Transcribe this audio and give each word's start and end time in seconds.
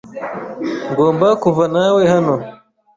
Ngomba 0.89 1.27
kuvanawe 1.41 2.01
hano. 2.13 2.35